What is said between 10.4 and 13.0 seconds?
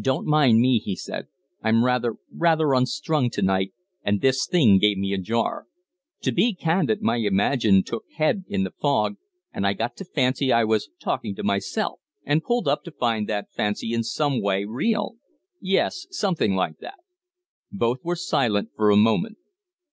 I was talking to myself" "And pulled up to